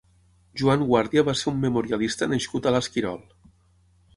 [0.61, 3.21] Joan Guàrdia va ser un memorialista nascut a l'Esquirol.